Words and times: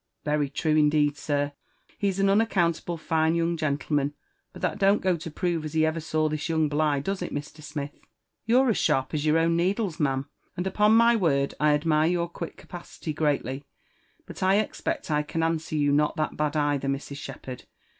'Very 0.25 0.49
true 0.49 0.75
indeed, 0.75 1.15
sir, 1.15 1.51
he's 1.99 2.17
an 2.19 2.27
unaccountable 2.27 2.97
fine 2.97 3.35
young 3.35 3.55
gentleman; 3.55 4.15
hut 4.51 4.63
that 4.63 4.79
don't 4.79 4.99
go 5.03 5.15
to 5.15 5.29
prove 5.29 5.63
as 5.63 5.73
he 5.73 5.85
ever 5.85 5.99
saw 5.99 6.27
this 6.27 6.49
young 6.49 6.67
Bligh, 6.67 7.01
does 7.01 7.21
it, 7.21 7.31
Mr. 7.31 7.61
Smith 7.61 7.99
?""You*re 8.47 8.71
as 8.71 8.79
sharp 8.79 9.13
as 9.13 9.27
your 9.27 9.37
own 9.37 9.55
needles, 9.55 9.99
ma'am» 9.99 10.27
and 10.57 10.65
upon 10.65 10.95
my 10.97 11.15
word 11.15 11.53
I 11.59 11.75
admire 11.75 12.09
your 12.09 12.27
quick 12.27 12.57
capacity 12.57 13.13
greatly; 13.13 13.63
but 14.25 14.41
I 14.41 14.55
expect 14.55 15.07
1 15.11 15.25
can 15.25 15.43
answer 15.43 15.75
you 15.75 15.91
not 15.91 16.15
that 16.15 16.35
bad 16.35 16.55
either, 16.57 16.87
Mrs. 16.87 17.17
Shepherd. 17.17 17.65